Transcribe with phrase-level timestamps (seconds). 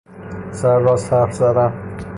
[0.51, 1.97] سرراست حرف زدن